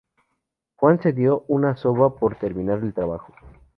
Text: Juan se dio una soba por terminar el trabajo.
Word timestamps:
Juan 0.77 0.99
se 0.99 1.13
dio 1.13 1.45
una 1.47 1.77
soba 1.77 2.15
por 2.15 2.33
terminar 2.35 2.79
el 2.79 2.91
trabajo. 2.91 3.35